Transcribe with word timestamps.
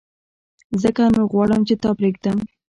ځکه 0.81 1.03
نو 1.15 1.21
غواړم 1.31 1.61
چي 1.67 1.75
تا 1.83 1.89
پرېږدم! 1.97 2.37